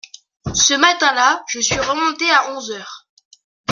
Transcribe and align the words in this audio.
Ce 0.55 0.73
matin-là, 0.73 1.43
je 1.47 1.59
suis 1.59 1.77
remonté 1.79 2.27
à 2.31 2.53
onze 2.55 2.71
heures. 2.71 3.07